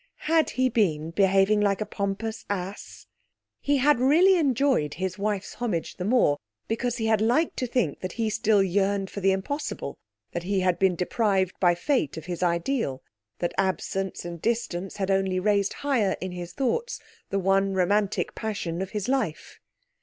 Had 0.25 0.49
he 0.57 0.67
been 0.67 1.11
behaving 1.11 1.61
like 1.61 1.79
a 1.79 1.85
pompous 1.85 2.43
ass? 2.49 3.05
He 3.59 3.77
had 3.77 3.99
really 3.99 4.35
enjoyed 4.35 4.95
his 4.95 5.19
wife's 5.19 5.53
homage 5.53 5.97
the 5.97 6.03
more 6.05 6.39
because 6.67 6.97
he 6.97 7.05
had 7.05 7.21
liked 7.21 7.55
to 7.57 7.67
think 7.67 7.99
that 7.99 8.13
he 8.13 8.27
still 8.31 8.63
yearned 8.63 9.11
for 9.11 9.19
the 9.21 9.31
impossible, 9.31 9.99
that 10.31 10.41
he 10.41 10.61
had 10.61 10.79
been 10.79 10.95
deprived 10.95 11.53
by 11.59 11.75
Fate 11.75 12.17
of 12.17 12.25
his 12.25 12.41
ideal, 12.41 13.03
that 13.37 13.53
absence 13.59 14.25
and 14.25 14.41
distance 14.41 14.95
had 14.97 15.11
only 15.11 15.39
raised 15.39 15.73
higher 15.85 16.15
in 16.19 16.31
his 16.31 16.53
thoughts 16.53 16.99
the 17.29 17.37
one 17.37 17.75
romantic 17.75 18.33
passion 18.33 18.81
of 18.81 18.89
his 18.89 19.07
life. 19.07 19.59